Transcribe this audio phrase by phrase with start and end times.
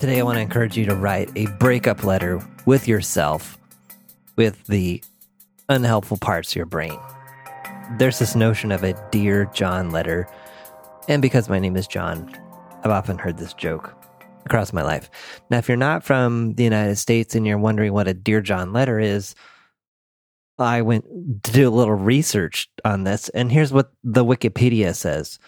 [0.00, 3.58] Today, I want to encourage you to write a breakup letter with yourself
[4.34, 5.04] with the
[5.68, 6.98] unhelpful parts of your brain.
[7.98, 10.26] There's this notion of a Dear John letter.
[11.06, 12.34] And because my name is John,
[12.82, 13.94] I've often heard this joke
[14.46, 15.10] across my life.
[15.50, 18.72] Now, if you're not from the United States and you're wondering what a Dear John
[18.72, 19.34] letter is,
[20.58, 21.04] I went
[21.44, 25.38] to do a little research on this, and here's what the Wikipedia says.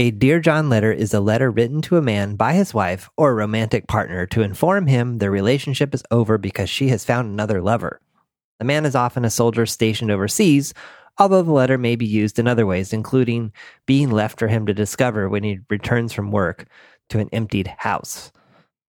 [0.00, 3.32] A Dear John letter is a letter written to a man by his wife or
[3.32, 7.60] a romantic partner to inform him their relationship is over because she has found another
[7.60, 8.00] lover.
[8.60, 10.72] The man is often a soldier stationed overseas,
[11.18, 13.52] although the letter may be used in other ways, including
[13.84, 16.64] being left for him to discover when he returns from work
[17.10, 18.32] to an emptied house.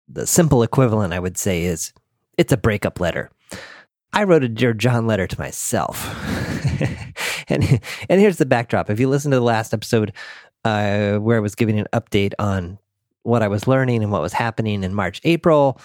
[0.08, 1.92] The simple equivalent, I would say, is
[2.38, 3.32] it's a breakup letter.
[4.14, 6.06] I wrote a Dear John letter to myself.
[7.48, 8.92] and, and here's the backdrop.
[8.92, 10.14] If you listen to the last episode
[10.66, 12.80] uh, where I was giving an update on
[13.24, 15.80] what I was learning and what was happening in March, April,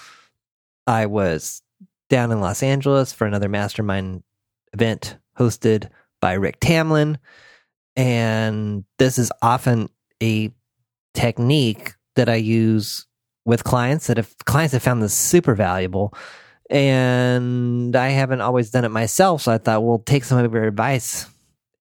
[0.86, 1.62] I was
[2.08, 4.22] down in Los Angeles for another mastermind
[4.72, 5.89] event hosted
[6.20, 7.17] by Rick Tamlyn.
[7.97, 9.89] And this is often
[10.22, 10.50] a
[11.14, 13.06] technique that I use
[13.45, 16.14] with clients that if clients have found this super valuable
[16.70, 19.42] and I haven't always done it myself.
[19.42, 21.27] So I thought, we'll take some of your advice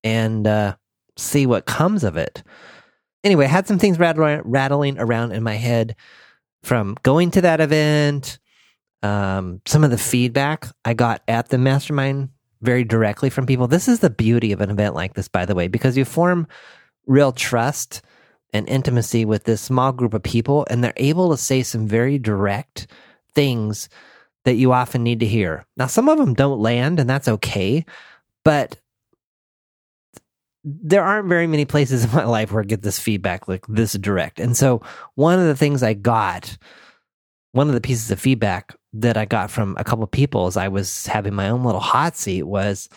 [0.04, 0.76] and uh,
[1.18, 2.44] see what comes of it.
[3.24, 5.96] Anyway, I had some things rattling around in my head
[6.64, 8.40] from going to that event,
[9.02, 12.30] um, some of the feedback I got at the mastermind
[12.62, 13.68] very directly from people.
[13.68, 16.48] This is the beauty of an event like this, by the way, because you form
[17.06, 18.02] real trust
[18.54, 22.18] and intimacy with this small group of people, and they're able to say some very
[22.18, 22.88] direct
[23.34, 23.90] things
[24.46, 25.66] that you often need to hear.
[25.76, 27.86] Now, some of them don't land, and that's okay,
[28.46, 28.78] but
[30.64, 33.94] there aren't very many places in my life where I get this feedback like this
[33.94, 34.40] direct.
[34.40, 34.82] And so,
[35.16, 36.58] one of the things I got,
[37.52, 40.58] one of the pieces of feedback that I got from a couple of people as
[40.58, 42.90] I was having my own little hot seat was,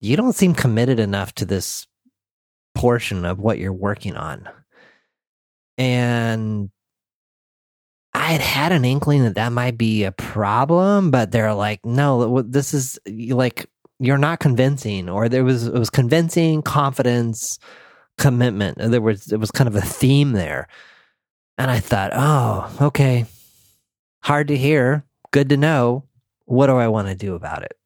[0.00, 1.86] you don't seem committed enough to this
[2.74, 4.48] portion of what you're working on.
[5.78, 6.70] And
[8.14, 12.42] I had had an inkling that that might be a problem, but they're like, no,
[12.42, 17.58] this is like you're not convincing, or there was it was convincing, confidence,
[18.18, 18.78] commitment.
[18.78, 20.68] There was it was kind of a theme there,
[21.58, 23.26] and I thought, oh, okay,
[24.22, 26.04] hard to hear, good to know.
[26.44, 27.76] What do I want to do about it?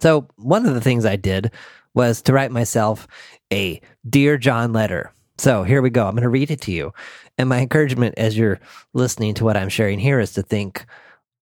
[0.00, 1.52] So one of the things I did
[1.94, 3.06] was to write myself
[3.52, 6.06] a dear John letter so here we go.
[6.06, 6.92] I'm going to read it to you.
[7.36, 8.60] And my encouragement as you're
[8.92, 10.86] listening to what I'm sharing here is to think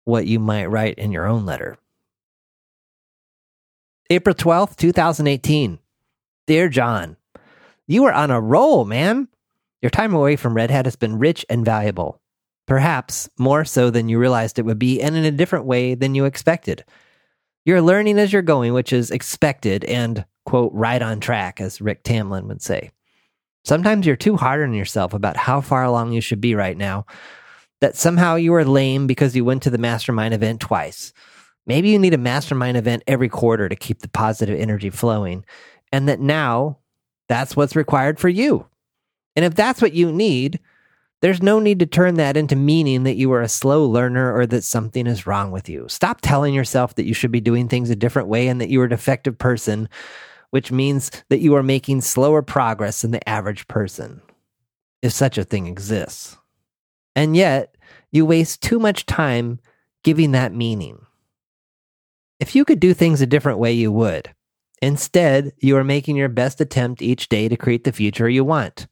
[0.03, 1.77] what you might write in your own letter.
[4.11, 5.77] April 12th, 2018.
[6.47, 7.15] Dear John,
[7.85, 9.27] you are on a roll, man.
[9.83, 12.19] Your time away from Red Hat has been rich and valuable.
[12.65, 16.15] Perhaps more so than you realized it would be, and in a different way than
[16.15, 16.83] you expected.
[17.65, 22.03] You're learning as you're going, which is expected and, quote, right on track, as Rick
[22.03, 22.89] Tamlyn would say.
[23.63, 27.05] Sometimes you're too hard on yourself about how far along you should be right now,
[27.79, 31.13] that somehow you are lame because you went to the mastermind event twice.
[31.69, 35.45] Maybe you need a mastermind event every quarter to keep the positive energy flowing,
[35.93, 36.79] and that now
[37.29, 38.65] that's what's required for you.
[39.37, 40.59] And if that's what you need,
[41.21, 44.45] there's no need to turn that into meaning that you are a slow learner or
[44.47, 45.87] that something is wrong with you.
[45.87, 48.85] Stop telling yourself that you should be doing things a different way and that you're
[48.85, 49.87] a defective person
[50.51, 54.21] which means that you are making slower progress than the average person,
[55.01, 56.37] if such a thing exists.
[57.15, 57.75] And yet,
[58.11, 59.59] you waste too much time
[60.03, 61.05] giving that meaning.
[62.39, 64.33] If you could do things a different way, you would.
[64.81, 68.87] Instead, you are making your best attempt each day to create the future you want.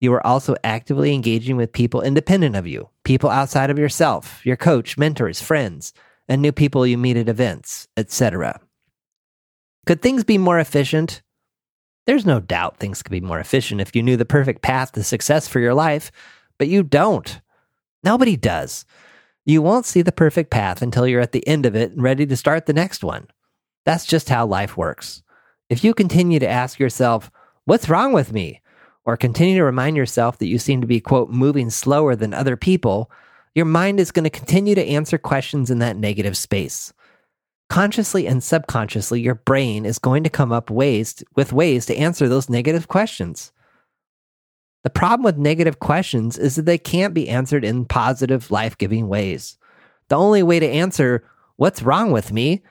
[0.00, 4.56] You are also actively engaging with people independent of you, people outside of yourself, your
[4.56, 5.92] coach, mentors, friends,
[6.28, 8.60] and new people you meet at events, etc.
[9.86, 11.22] Could things be more efficient?
[12.06, 15.02] There's no doubt things could be more efficient if you knew the perfect path to
[15.02, 16.12] success for your life,
[16.58, 17.40] but you don't.
[18.04, 18.84] Nobody does.
[19.46, 22.26] You won't see the perfect path until you're at the end of it and ready
[22.26, 23.28] to start the next one.
[23.86, 25.22] That's just how life works.
[25.70, 27.30] If you continue to ask yourself,
[27.64, 28.60] What's wrong with me?
[29.04, 32.56] or continue to remind yourself that you seem to be, quote, moving slower than other
[32.56, 33.08] people,
[33.54, 36.92] your mind is going to continue to answer questions in that negative space
[37.68, 42.28] consciously and subconsciously, your brain is going to come up ways with ways to answer
[42.28, 43.52] those negative questions.
[44.86, 49.08] The problem with negative questions is that they can't be answered in positive, life giving
[49.08, 49.58] ways.
[50.06, 51.24] The only way to answer
[51.56, 52.62] what's wrong with me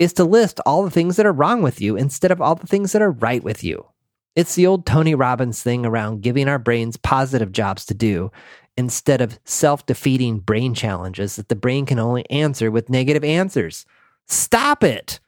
[0.00, 2.66] is to list all the things that are wrong with you instead of all the
[2.66, 3.86] things that are right with you.
[4.34, 8.32] It's the old Tony Robbins thing around giving our brains positive jobs to do
[8.76, 13.86] instead of self defeating brain challenges that the brain can only answer with negative answers.
[14.26, 15.20] Stop it!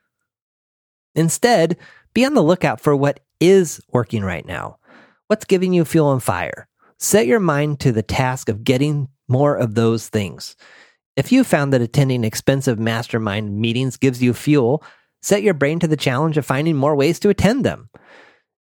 [1.15, 1.77] Instead,
[2.15, 4.79] be on the lookout for what is working right now.
[5.29, 6.69] What's giving you fuel and fire?
[6.99, 10.57] Set your mind to the task of getting more of those things.
[11.17, 14.83] If you found that attending expensive mastermind meetings gives you fuel,
[15.23, 17.89] set your brain to the challenge of finding more ways to attend them.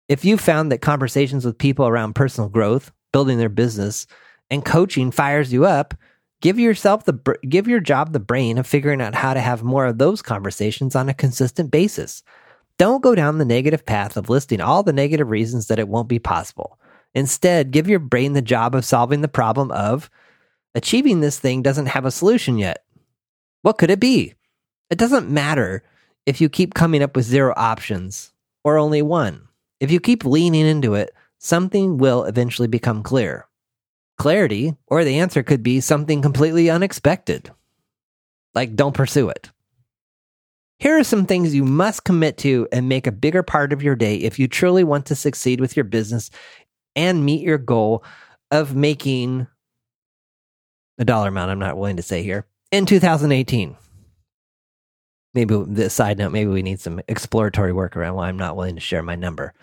[0.09, 4.07] If you found that conversations with people around personal growth, building their business,
[4.51, 5.95] and coaching fires you up,
[6.43, 9.87] give yourself the give your job the brain of figuring out how to have more
[9.87, 12.23] of those conversations on a consistent basis.
[12.83, 16.09] Don't go down the negative path of listing all the negative reasons that it won't
[16.09, 16.81] be possible.
[17.15, 20.11] Instead, give your brain the job of solving the problem of
[20.75, 22.83] achieving this thing doesn't have a solution yet.
[23.61, 24.35] What could it be?
[24.91, 25.85] It doesn't matter
[26.27, 28.33] if you keep coming up with zero options
[28.65, 29.47] or only one.
[29.79, 33.47] If you keep leaning into it, something will eventually become clear.
[34.19, 37.49] Clarity, or the answer could be something completely unexpected.
[38.57, 39.53] Like, don't pursue it.
[40.83, 43.95] Here are some things you must commit to and make a bigger part of your
[43.95, 46.29] day if you truly want to succeed with your business
[46.97, 48.03] and meet your goal
[48.51, 49.47] of making
[50.99, 53.77] a dollar amount I'm not willing to say here in 2018.
[55.35, 58.75] Maybe the side note, maybe we need some exploratory work around why I'm not willing
[58.75, 59.55] to share my number.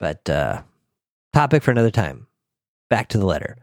[0.00, 0.62] But uh,
[1.32, 2.26] topic for another time.
[2.90, 3.58] Back to the letter.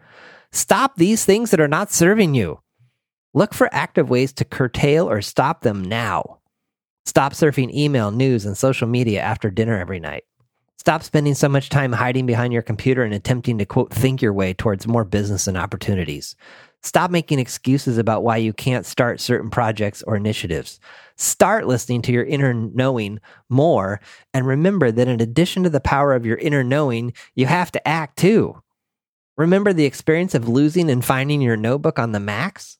[0.54, 2.62] Stop these things that are not serving you.
[3.34, 6.38] Look for active ways to curtail or stop them now.
[7.06, 10.24] Stop surfing email, news, and social media after dinner every night.
[10.78, 14.34] Stop spending so much time hiding behind your computer and attempting to, quote, think your
[14.34, 16.36] way towards more business and opportunities.
[16.84, 20.80] Stop making excuses about why you can't start certain projects or initiatives.
[21.18, 23.20] Start listening to your inner knowing
[23.50, 24.02] more
[24.34, 27.88] and remember that in addition to the power of your inner knowing, you have to
[27.88, 28.60] act too.
[29.38, 32.80] Remember the experience of losing and finding your notebook on the max?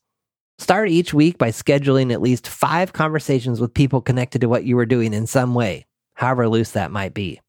[0.58, 4.76] Start each week by scheduling at least five conversations with people connected to what you
[4.76, 7.40] were doing in some way, however loose that might be.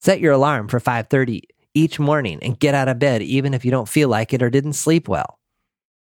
[0.00, 1.42] Set your alarm for 5:30
[1.74, 4.48] each morning and get out of bed even if you don't feel like it or
[4.48, 5.38] didn't sleep well.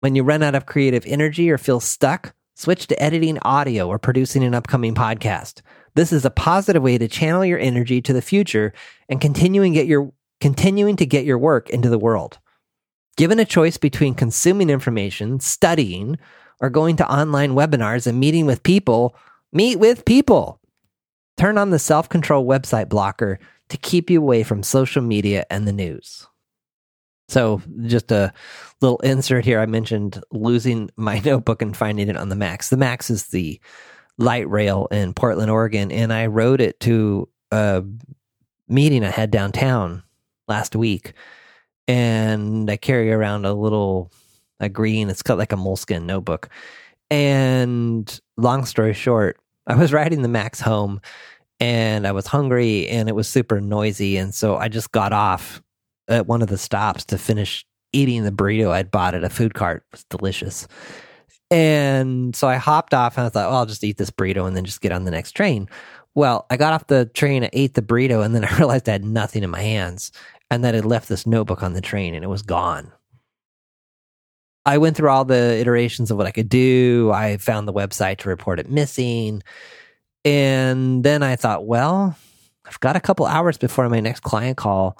[0.00, 3.98] When you run out of creative energy or feel stuck, switch to editing audio or
[3.98, 5.60] producing an upcoming podcast.
[5.94, 8.72] This is a positive way to channel your energy to the future
[9.08, 12.38] and continuing get your continuing to get your work into the world.
[13.18, 16.18] Given a choice between consuming information, studying,
[16.60, 19.16] or going to online webinars and meeting with people,
[19.52, 20.60] meet with people.
[21.36, 25.66] Turn on the self control website blocker to keep you away from social media and
[25.66, 26.28] the news.
[27.28, 28.32] So, just a
[28.80, 29.58] little insert here.
[29.58, 32.70] I mentioned losing my notebook and finding it on the Max.
[32.70, 33.60] The Max is the
[34.16, 37.82] light rail in Portland, Oregon, and I rode it to a
[38.68, 40.04] meeting I had downtown
[40.46, 41.14] last week.
[41.88, 44.12] And I carry around a little
[44.60, 46.48] a green, it's got like a moleskin notebook.
[47.10, 51.00] And long story short, I was riding the Max home
[51.60, 54.16] and I was hungry and it was super noisy.
[54.16, 55.62] And so I just got off
[56.08, 59.54] at one of the stops to finish eating the burrito I'd bought at a food
[59.54, 59.84] cart.
[59.88, 60.68] It was delicious.
[61.50, 64.54] And so I hopped off and I thought, well, I'll just eat this burrito and
[64.54, 65.68] then just get on the next train.
[66.14, 68.92] Well, I got off the train, I ate the burrito, and then I realized I
[68.92, 70.12] had nothing in my hands
[70.50, 72.92] and that I'd left this notebook on the train and it was gone.
[74.64, 77.10] I went through all the iterations of what I could do.
[77.12, 79.42] I found the website to report it missing.
[80.24, 82.16] And then I thought, well,
[82.66, 84.98] I've got a couple hours before my next client call.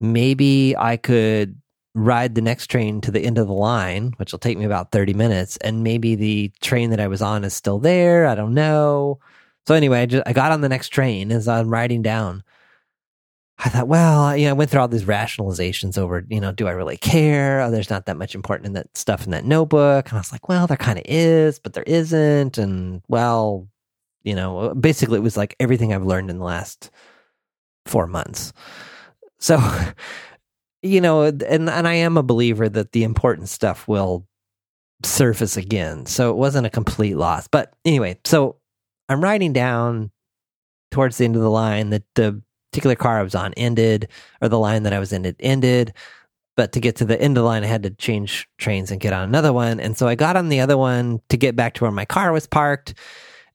[0.00, 1.58] Maybe I could
[1.94, 4.92] ride the next train to the end of the line, which will take me about
[4.92, 5.56] 30 minutes.
[5.58, 8.26] And maybe the train that I was on is still there.
[8.26, 9.20] I don't know.
[9.66, 12.42] So anyway, I just I got on the next train as I'm riding down.
[13.58, 16.66] I thought, well, you know, I went through all these rationalizations over, you know, do
[16.66, 17.60] I really care?
[17.60, 20.08] Oh, there's not that much important in that stuff in that notebook.
[20.08, 22.58] And I was like, well, there kind of is, but there isn't.
[22.58, 23.68] And well,
[24.24, 26.90] you know, uh, basically it was like everything I've learned in the last
[27.86, 28.52] four months.
[29.38, 29.60] So,
[30.82, 34.26] you know, and and I am a believer that the important stuff will
[35.04, 36.06] surface again.
[36.06, 37.48] So it wasn't a complete loss.
[37.48, 38.56] But anyway, so
[39.08, 40.10] I'm writing down
[40.90, 42.42] towards the end of the line that the
[42.72, 44.08] particular car I was on ended,
[44.40, 45.92] or the line that I was in it ended.
[46.56, 49.00] But to get to the end of the line, I had to change trains and
[49.00, 49.78] get on another one.
[49.78, 52.32] And so I got on the other one to get back to where my car
[52.32, 52.94] was parked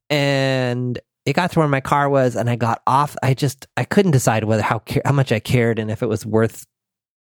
[0.10, 3.16] and it got to where my car was and I got off.
[3.22, 6.26] I just I couldn't decide whether how how much I cared and if it was
[6.26, 6.66] worth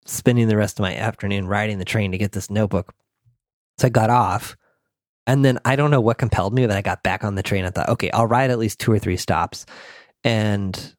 [0.06, 2.94] spending the rest of my afternoon riding the train to get this notebook.
[3.78, 4.58] So I got off.
[5.26, 7.64] And then I don't know what compelled me, but I got back on the train.
[7.64, 9.66] I thought, okay, I'll ride at least two or three stops
[10.26, 10.94] and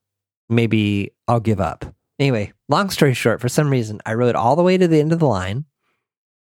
[0.49, 1.85] maybe I'll give up.
[2.19, 5.13] Anyway, long story short, for some reason, I rode all the way to the end
[5.13, 5.65] of the line,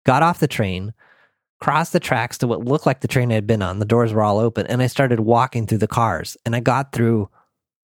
[0.05, 0.93] got off the train,
[1.59, 3.79] crossed the tracks to what looked like the train I had been on.
[3.79, 6.37] The doors were all open, and I started walking through the cars.
[6.45, 7.29] And I got through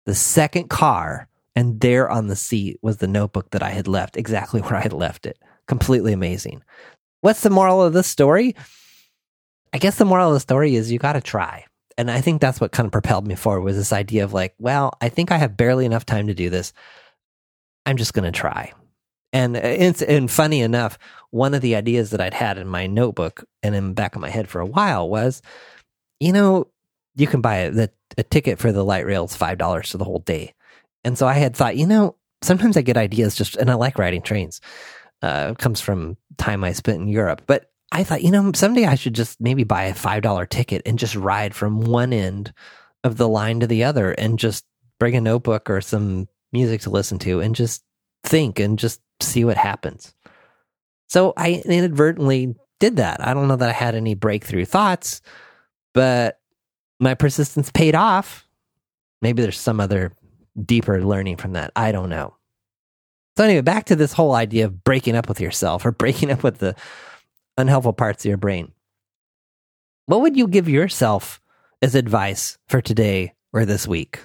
[0.05, 4.17] the second car, and there on the seat was the notebook that I had left
[4.17, 5.37] exactly where I had left it.
[5.67, 6.63] Completely amazing.
[7.21, 8.55] What's the moral of this story?
[9.73, 11.65] I guess the moral of the story is you got to try.
[11.97, 14.53] And I think that's what kind of propelled me forward was this idea of like,
[14.59, 16.73] well, I think I have barely enough time to do this.
[17.85, 18.73] I'm just going to try.
[19.31, 20.97] And it's and funny enough,
[21.31, 24.21] one of the ideas that I'd had in my notebook and in the back of
[24.21, 25.41] my head for a while was,
[26.19, 26.67] you know,
[27.15, 30.19] you can buy a, a ticket for the light rails five dollars for the whole
[30.19, 30.53] day.
[31.03, 33.99] And so I had thought, you know, sometimes I get ideas just, and I like
[33.99, 34.61] riding trains.
[35.21, 38.95] Uh, comes from time I spent in Europe, but I thought, you know, someday I
[38.95, 42.53] should just maybe buy a five dollar ticket and just ride from one end
[43.03, 44.65] of the line to the other, and just
[44.99, 47.83] bring a notebook or some music to listen to, and just
[48.23, 50.13] think and just see what happens.
[51.07, 53.25] So I inadvertently did that.
[53.25, 55.21] I don't know that I had any breakthrough thoughts,
[55.93, 56.39] but
[56.99, 58.47] my persistence paid off.
[59.21, 60.13] Maybe there's some other
[60.61, 61.71] deeper learning from that.
[61.75, 62.35] I don't know.
[63.37, 66.41] So, anyway, back to this whole idea of breaking up with yourself or breaking up
[66.41, 66.75] with the
[67.57, 68.71] unhelpful parts of your brain.
[70.05, 71.41] What would you give yourself
[71.81, 74.19] as advice for today or this week?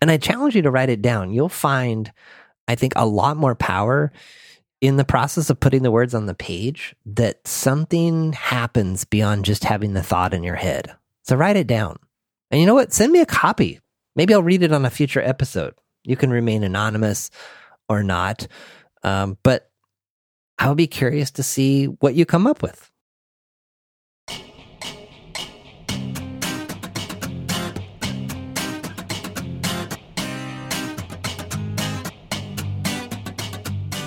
[0.00, 1.32] And I challenge you to write it down.
[1.32, 2.12] You'll find
[2.66, 4.12] I think, a lot more power
[4.80, 9.64] in the process of putting the words on the page that something happens beyond just
[9.64, 10.94] having the thought in your head.
[11.22, 11.96] So write it down.
[12.50, 12.92] And you know what?
[12.92, 13.80] Send me a copy.
[14.16, 15.74] Maybe I'll read it on a future episode.
[16.04, 17.30] You can remain anonymous
[17.88, 18.46] or not.
[19.02, 19.70] Um, but
[20.58, 22.90] I'll be curious to see what you come up with.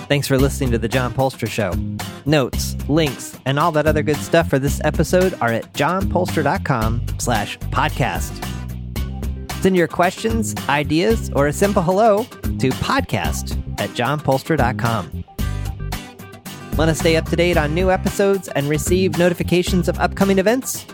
[0.08, 1.74] Thanks for listening to The John Poelstra Show.
[2.26, 7.60] Notes, links, and all that other good stuff for this episode are at johnpoelstra.com slash
[7.60, 8.44] podcast.
[9.62, 15.37] Send your questions, ideas, or a simple hello to podcast at johnpoelstra.com.
[16.78, 20.86] Want to stay up to date on new episodes and receive notifications of upcoming events?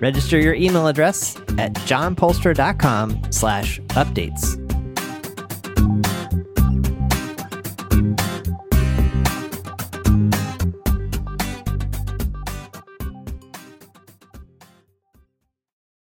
[0.00, 4.59] Register your email address at johnpoelstra.com slash updates.